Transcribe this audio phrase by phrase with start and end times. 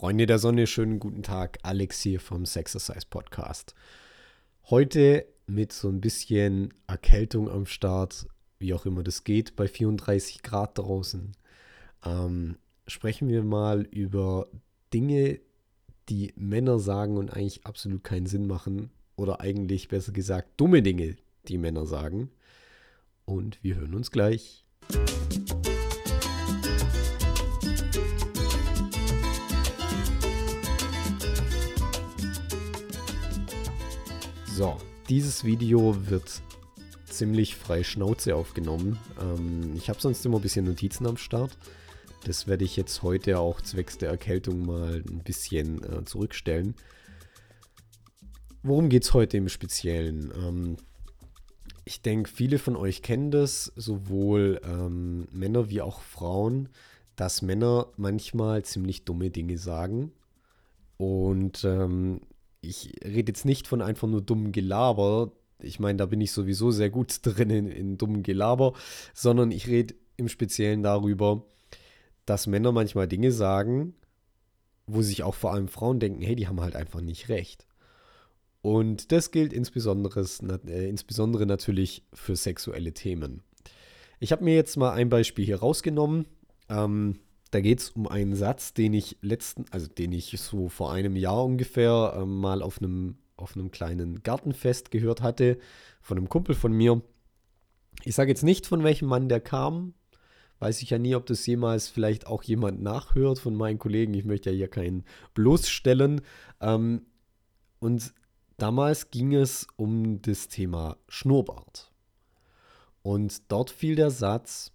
[0.00, 1.58] Freunde der Sonne, schönen guten Tag.
[1.62, 3.74] Alex hier vom Sexercise Podcast.
[4.70, 8.26] Heute mit so ein bisschen Erkältung am Start,
[8.58, 11.32] wie auch immer das geht, bei 34 Grad draußen.
[12.02, 14.48] Ähm, sprechen wir mal über
[14.94, 15.38] Dinge,
[16.08, 18.88] die Männer sagen und eigentlich absolut keinen Sinn machen.
[19.16, 22.30] Oder eigentlich besser gesagt dumme Dinge, die Männer sagen.
[23.26, 24.64] Und wir hören uns gleich.
[34.60, 34.76] So,
[35.08, 36.42] dieses Video wird
[37.06, 38.98] ziemlich frei Schnauze aufgenommen.
[39.18, 41.56] Ähm, ich habe sonst immer ein bisschen Notizen am Start.
[42.26, 46.74] Das werde ich jetzt heute auch zwecks der Erkältung mal ein bisschen äh, zurückstellen.
[48.62, 50.30] Worum geht es heute im Speziellen?
[50.36, 50.76] Ähm,
[51.86, 56.68] ich denke, viele von euch kennen das, sowohl ähm, Männer wie auch Frauen,
[57.16, 60.12] dass Männer manchmal ziemlich dumme Dinge sagen.
[60.98, 62.20] Und ähm,
[62.60, 65.32] ich rede jetzt nicht von einfach nur dummem Gelaber.
[65.60, 68.74] Ich meine, da bin ich sowieso sehr gut drin in, in dummem Gelaber,
[69.14, 71.46] sondern ich rede im Speziellen darüber,
[72.26, 73.94] dass Männer manchmal Dinge sagen,
[74.86, 77.66] wo sich auch vor allem Frauen denken, hey, die haben halt einfach nicht recht.
[78.62, 80.26] Und das gilt insbesondere,
[80.66, 83.42] äh, insbesondere natürlich für sexuelle Themen.
[84.18, 86.26] Ich habe mir jetzt mal ein Beispiel hier rausgenommen.
[86.68, 87.20] Ähm,
[87.50, 91.16] da geht es um einen Satz, den ich letzten, also den ich so vor einem
[91.16, 95.58] Jahr ungefähr äh, mal auf einem, auf einem kleinen Gartenfest gehört hatte
[96.00, 97.02] von einem Kumpel von mir.
[98.04, 99.94] Ich sage jetzt nicht, von welchem Mann der kam.
[100.60, 104.14] Weiß ich ja nie, ob das jemals vielleicht auch jemand nachhört von meinen Kollegen.
[104.14, 106.20] Ich möchte ja hier keinen bloßstellen.
[106.60, 107.06] Ähm,
[107.80, 108.12] und
[108.58, 111.90] damals ging es um das Thema Schnurrbart.
[113.02, 114.72] Und dort fiel der Satz,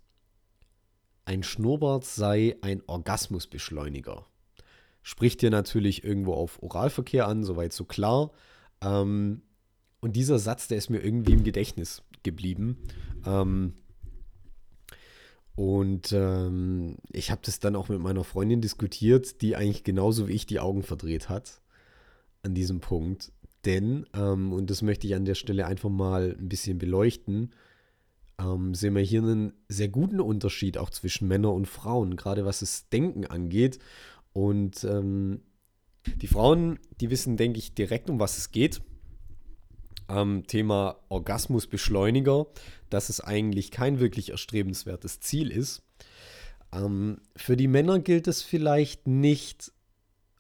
[1.26, 4.26] ein Schnurrbart sei ein Orgasmusbeschleuniger.
[5.02, 8.32] Spricht hier natürlich irgendwo auf Oralverkehr an, soweit so klar.
[8.82, 9.42] Ähm,
[10.02, 12.78] und dieser Satz, der ist mir irgendwie im Gedächtnis geblieben.
[13.26, 13.74] Ähm,
[15.56, 20.34] und ähm, ich habe das dann auch mit meiner Freundin diskutiert, die eigentlich genauso wie
[20.34, 21.62] ich die Augen verdreht hat
[22.44, 23.32] an diesem Punkt.
[23.64, 27.54] Denn, ähm, und das möchte ich an der Stelle einfach mal ein bisschen beleuchten,
[28.40, 32.60] ähm, sehen wir hier einen sehr guten Unterschied auch zwischen Männern und Frauen, gerade was
[32.60, 33.80] das Denken angeht.
[34.34, 35.42] Und ähm,
[36.06, 38.82] die Frauen, die wissen, denke ich, direkt, um was es geht.
[40.08, 42.48] Ähm, Thema Orgasmusbeschleuniger,
[42.90, 45.82] dass es eigentlich kein wirklich erstrebenswertes Ziel ist.
[46.72, 49.72] Ähm, für die Männer gilt es vielleicht nicht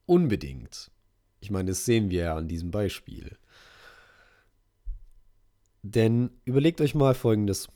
[0.06, 0.92] unbedingt.
[1.40, 3.38] Ich meine, das sehen wir ja an diesem Beispiel.
[5.82, 7.70] Denn überlegt euch mal Folgendes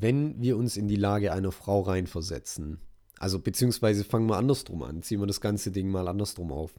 [0.00, 2.78] wenn wir uns in die Lage einer Frau reinversetzen,
[3.18, 6.74] also beziehungsweise fangen wir andersrum an, ziehen wir das ganze Ding mal andersrum auf.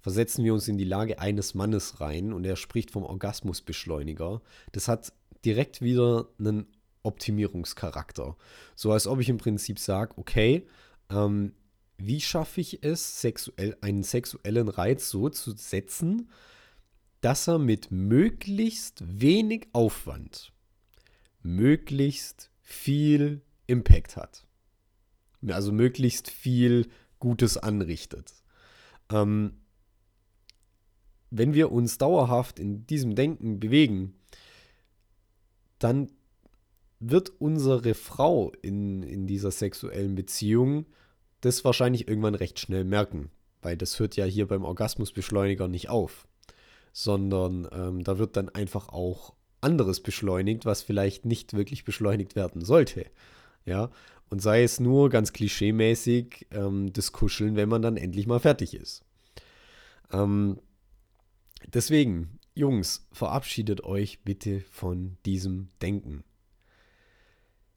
[0.00, 4.42] Versetzen wir uns in die Lage eines Mannes rein und er spricht vom Orgasmusbeschleuniger.
[4.72, 5.12] Das hat
[5.44, 6.66] direkt wieder einen
[7.02, 8.36] Optimierungscharakter.
[8.76, 10.66] So als ob ich im Prinzip sage, okay,
[11.10, 11.52] ähm,
[11.96, 16.30] wie schaffe ich es, sexuell, einen sexuellen Reiz so zu setzen,
[17.22, 20.52] dass er mit möglichst wenig Aufwand
[21.42, 24.46] möglichst viel Impact hat.
[25.48, 26.86] Also möglichst viel
[27.18, 28.34] Gutes anrichtet.
[29.10, 29.62] Ähm,
[31.30, 34.18] wenn wir uns dauerhaft in diesem Denken bewegen,
[35.78, 36.10] dann
[37.00, 40.84] wird unsere Frau in, in dieser sexuellen Beziehung
[41.40, 43.30] das wahrscheinlich irgendwann recht schnell merken,
[43.62, 46.28] weil das hört ja hier beim Orgasmusbeschleuniger nicht auf,
[46.92, 52.64] sondern ähm, da wird dann einfach auch anderes beschleunigt, was vielleicht nicht wirklich beschleunigt werden
[52.64, 53.06] sollte.
[53.64, 53.90] Ja,
[54.30, 58.74] und sei es nur ganz klischeemäßig ähm, das Kuscheln, wenn man dann endlich mal fertig
[58.74, 59.04] ist.
[60.12, 60.60] Ähm,
[61.66, 66.24] deswegen, Jungs, verabschiedet euch bitte von diesem Denken.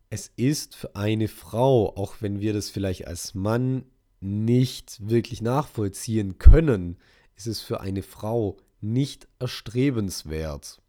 [0.10, 3.86] Es ist für eine Frau, auch wenn wir das vielleicht als Mann
[4.20, 6.98] nicht wirklich nachvollziehen können,
[7.38, 10.82] ist es für eine Frau nicht erstrebenswert,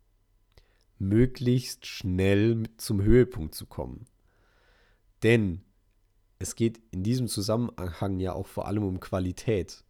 [1.03, 4.07] möglichst schnell zum Höhepunkt zu kommen.
[5.23, 5.63] Denn
[6.39, 9.85] es geht in diesem Zusammenhang ja auch vor allem um Qualität.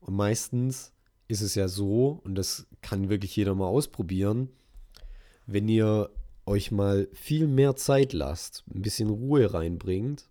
[0.00, 0.92] Und meistens
[1.28, 4.48] ist es ja so, und das kann wirklich jeder mal ausprobieren,
[5.46, 6.10] wenn ihr
[6.46, 10.28] euch mal viel mehr Zeit lasst, ein bisschen Ruhe reinbringt,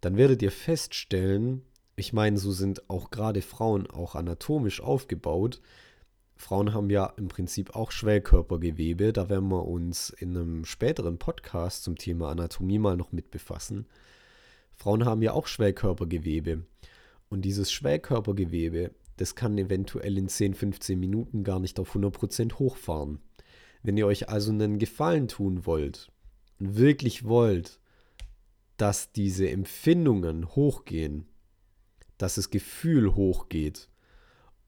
[0.00, 1.62] dann werdet ihr feststellen,
[1.96, 5.60] ich meine, so sind auch gerade Frauen auch anatomisch aufgebaut,
[6.36, 9.12] Frauen haben ja im Prinzip auch Schwellkörpergewebe.
[9.12, 13.86] Da werden wir uns in einem späteren Podcast zum Thema Anatomie mal noch mit befassen.
[14.74, 16.64] Frauen haben ja auch Schwellkörpergewebe.
[17.28, 23.20] Und dieses Schwellkörpergewebe, das kann eventuell in 10, 15 Minuten gar nicht auf 100% hochfahren.
[23.82, 26.10] Wenn ihr euch also einen Gefallen tun wollt
[26.58, 27.78] und wirklich wollt,
[28.76, 31.26] dass diese Empfindungen hochgehen,
[32.18, 33.88] dass das Gefühl hochgeht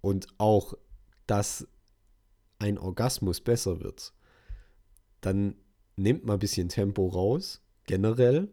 [0.00, 0.74] und auch,
[1.26, 1.66] dass
[2.58, 4.12] ein Orgasmus besser wird,
[5.20, 5.56] dann
[5.96, 8.48] nehmt mal ein bisschen Tempo raus, generell.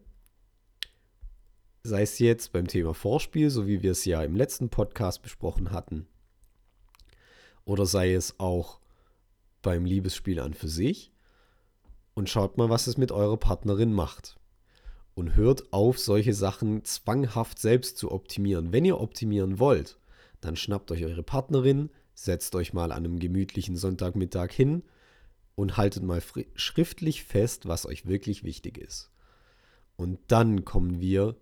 [1.83, 5.71] Sei es jetzt beim Thema Vorspiel, so wie wir es ja im letzten Podcast besprochen
[5.71, 6.07] hatten,
[7.65, 8.79] oder sei es auch
[9.61, 11.11] beim Liebesspiel an für sich
[12.13, 14.37] und schaut mal, was es mit eurer Partnerin macht.
[15.13, 18.71] Und hört auf, solche Sachen zwanghaft selbst zu optimieren.
[18.71, 19.99] Wenn ihr optimieren wollt,
[20.39, 21.89] dann schnappt euch eure Partnerin,
[22.25, 24.83] setzt euch mal an einem gemütlichen Sonntagmittag hin
[25.55, 26.21] und haltet mal
[26.55, 29.11] schriftlich fest, was euch wirklich wichtig ist.
[29.95, 31.35] Und dann kommen wir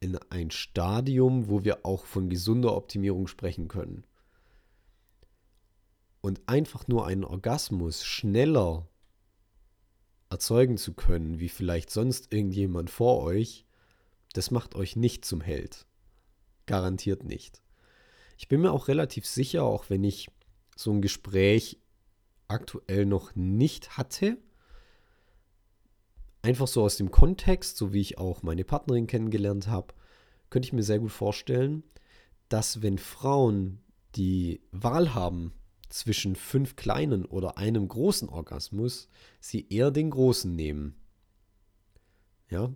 [0.00, 4.04] in ein Stadium, wo wir auch von gesunder Optimierung sprechen können.
[6.20, 8.88] Und einfach nur einen Orgasmus schneller
[10.28, 13.64] erzeugen zu können, wie vielleicht sonst irgendjemand vor euch,
[14.32, 15.86] das macht euch nicht zum Held.
[16.66, 17.62] Garantiert nicht.
[18.36, 20.28] Ich bin mir auch relativ sicher, auch wenn ich
[20.76, 21.78] so ein Gespräch
[22.48, 24.38] aktuell noch nicht hatte,
[26.42, 29.94] einfach so aus dem Kontext, so wie ich auch meine Partnerin kennengelernt habe,
[30.50, 31.82] könnte ich mir sehr gut vorstellen,
[32.48, 33.80] dass wenn Frauen
[34.14, 35.52] die Wahl haben
[35.88, 39.08] zwischen fünf kleinen oder einem großen Orgasmus,
[39.40, 40.96] sie eher den großen nehmen.
[42.48, 42.72] Ja,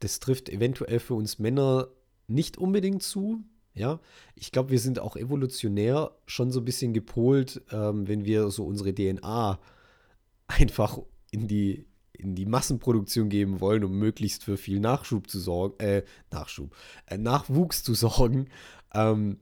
[0.00, 1.88] das trifft eventuell für uns Männer
[2.26, 3.44] nicht unbedingt zu.
[3.74, 4.00] Ja,
[4.34, 8.66] ich glaube, wir sind auch evolutionär schon so ein bisschen gepolt, ähm, wenn wir so
[8.66, 9.58] unsere DNA
[10.46, 10.98] einfach
[11.30, 16.04] in die, in die Massenproduktion geben wollen, um möglichst für viel Nachschub zu sorgen, äh,
[16.30, 16.76] Nachschub,
[17.06, 18.48] äh, Nachwuchs zu sorgen,
[18.94, 19.38] ähm,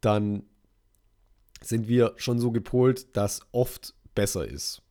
[0.00, 0.44] dann
[1.62, 4.82] sind wir schon so gepolt, dass oft besser ist,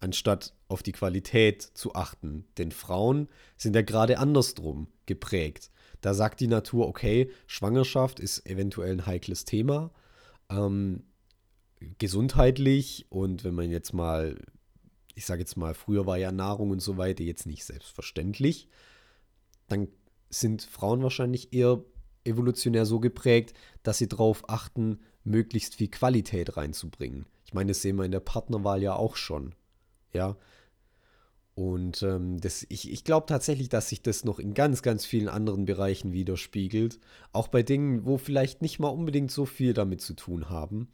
[0.00, 2.46] anstatt auf die Qualität zu achten.
[2.58, 5.70] Denn Frauen sind ja gerade andersrum geprägt.
[6.00, 9.90] Da sagt die Natur, okay, Schwangerschaft ist eventuell ein heikles Thema,
[10.50, 11.04] ähm,
[11.98, 14.38] gesundheitlich und wenn man jetzt mal,
[15.14, 18.68] ich sage jetzt mal, früher war ja Nahrung und so weiter jetzt nicht selbstverständlich,
[19.68, 19.88] dann
[20.28, 21.82] sind Frauen wahrscheinlich eher
[22.24, 27.26] evolutionär so geprägt, dass sie darauf achten, möglichst viel Qualität reinzubringen.
[27.44, 29.54] Ich meine, das sehen wir in der Partnerwahl ja auch schon.
[30.12, 30.36] Ja.
[31.60, 35.28] Und ähm, das, ich, ich glaube tatsächlich, dass sich das noch in ganz, ganz vielen
[35.28, 36.98] anderen Bereichen widerspiegelt.
[37.34, 40.88] Auch bei Dingen, wo vielleicht nicht mal unbedingt so viel damit zu tun haben.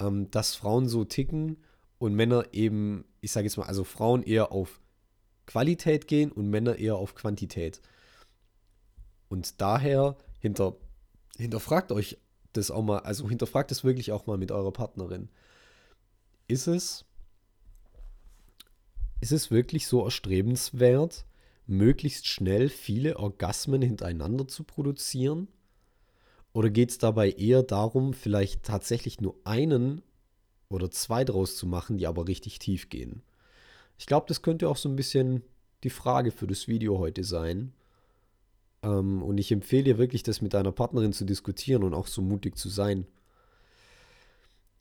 [0.00, 1.58] Ähm, dass Frauen so ticken
[1.98, 4.80] und Männer eben, ich sage jetzt mal, also Frauen eher auf
[5.46, 7.80] Qualität gehen und Männer eher auf Quantität.
[9.28, 10.74] Und daher hinter,
[11.38, 12.18] hinterfragt euch
[12.54, 15.28] das auch mal, also hinterfragt es wirklich auch mal mit eurer Partnerin.
[16.48, 17.04] Ist es,
[19.22, 21.24] ist es wirklich so erstrebenswert,
[21.68, 25.46] möglichst schnell viele Orgasmen hintereinander zu produzieren?
[26.52, 30.02] Oder geht es dabei eher darum, vielleicht tatsächlich nur einen
[30.68, 33.22] oder zwei draus zu machen, die aber richtig tief gehen?
[33.96, 35.42] Ich glaube, das könnte auch so ein bisschen
[35.84, 37.72] die Frage für das Video heute sein.
[38.82, 42.22] Ähm, und ich empfehle dir wirklich, das mit deiner Partnerin zu diskutieren und auch so
[42.22, 43.06] mutig zu sein.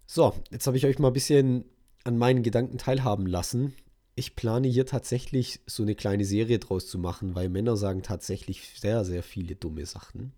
[0.08, 1.64] So, jetzt habe ich euch mal ein bisschen
[2.04, 3.76] an meinen Gedanken teilhaben lassen.
[4.16, 8.80] Ich plane hier tatsächlich so eine kleine Serie draus zu machen, weil Männer sagen tatsächlich
[8.80, 10.34] sehr, sehr viele dumme Sachen.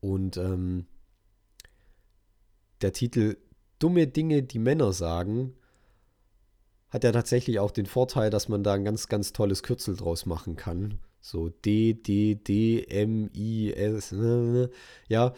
[0.00, 0.86] Und ähm,
[2.82, 3.36] der Titel
[3.78, 5.54] Dumme Dinge, die Männer sagen,
[6.90, 10.26] hat ja tatsächlich auch den Vorteil, dass man da ein ganz, ganz tolles Kürzel draus
[10.26, 10.98] machen kann.
[11.20, 14.14] So D, D, D, M, I, S,
[15.08, 15.34] ja.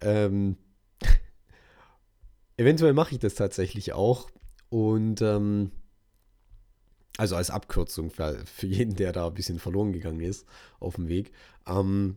[0.00, 0.56] Ähm,
[2.56, 4.28] eventuell mache ich das tatsächlich auch.
[4.68, 5.70] Und ähm,
[7.18, 10.46] also als Abkürzung für, für, jeden, der da ein bisschen verloren gegangen ist
[10.78, 11.32] auf dem Weg.
[11.66, 12.16] Ähm,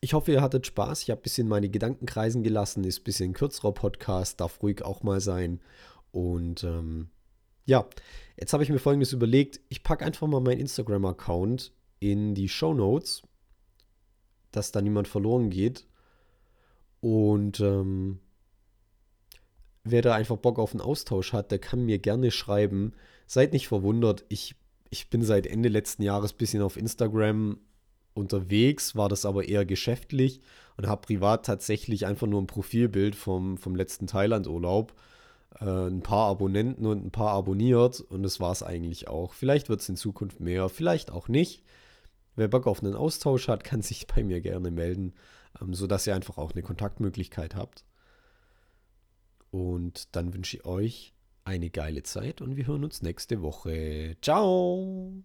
[0.00, 1.02] ich hoffe, ihr hattet Spaß.
[1.02, 2.84] Ich habe ein bisschen meine Gedanken kreisen gelassen.
[2.84, 5.60] Ist ein bisschen kürzerer Podcast, darf ruhig auch mal sein.
[6.10, 7.10] Und ähm,
[7.64, 7.86] ja,
[8.36, 9.60] jetzt habe ich mir folgendes überlegt.
[9.68, 13.22] Ich packe einfach mal meinen Instagram-Account in die Show Notes,
[14.50, 15.86] dass da niemand verloren geht.
[17.00, 18.18] Und ähm,
[19.84, 22.92] wer da einfach Bock auf einen Austausch hat, der kann mir gerne schreiben.
[23.26, 24.56] Seid nicht verwundert, ich,
[24.90, 27.58] ich bin seit Ende letzten Jahres ein bisschen auf Instagram
[28.14, 30.40] unterwegs, war das aber eher geschäftlich
[30.76, 34.94] und habe privat tatsächlich einfach nur ein Profilbild vom, vom letzten Thailand-Urlaub
[35.60, 39.32] äh, ein paar Abonnenten und ein paar abonniert und das war es eigentlich auch.
[39.32, 41.62] Vielleicht wird es in Zukunft mehr, vielleicht auch nicht.
[42.36, 45.14] Wer Bock auf einen Austausch hat, kann sich bei mir gerne melden,
[45.60, 47.84] ähm, sodass ihr einfach auch eine Kontaktmöglichkeit habt.
[49.50, 51.12] Und dann wünsche ich euch
[51.44, 54.16] eine geile Zeit und wir hören uns nächste Woche.
[54.22, 55.22] Ciao!